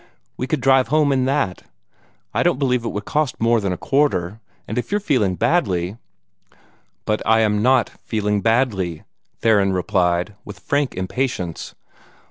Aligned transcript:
"We 0.35 0.47
could 0.47 0.61
drive 0.61 0.87
home 0.87 1.11
in 1.11 1.25
that. 1.25 1.61
I 2.33 2.41
don't 2.41 2.57
believe 2.57 2.83
it 2.83 2.87
would 2.89 3.05
cost 3.05 3.39
more 3.39 3.61
than 3.61 3.71
a 3.71 3.77
quarter 3.77 4.39
and 4.67 4.79
if 4.79 4.89
you're 4.89 4.99
feeling 4.99 5.35
badly" 5.35 5.95
"But 7.05 7.21
I 7.23 7.41
am 7.41 7.61
NOT 7.61 7.91
feeling 8.03 8.41
badly," 8.41 9.03
Theron 9.41 9.73
replied, 9.73 10.33
with 10.43 10.57
frank 10.59 10.95
impatience. 10.95 11.75